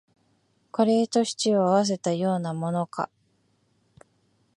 [0.71, 3.11] カレーとシチューを合わせたようなものか